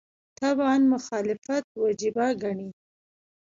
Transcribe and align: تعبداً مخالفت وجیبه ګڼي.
تعبداً 0.39 0.77
مخالفت 0.93 1.65
وجیبه 1.83 2.25
ګڼي. 2.41 2.69